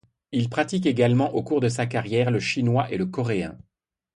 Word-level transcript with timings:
Il 0.31 0.49
pratique 0.49 0.87
également 0.87 1.35
au 1.35 1.43
cours 1.43 1.61
de 1.61 1.69
sa 1.69 1.85
carrière 1.85 2.31
le 2.31 2.39
chinois 2.39 2.91
et 2.91 2.97
le 2.97 3.05
coréen. 3.05 3.55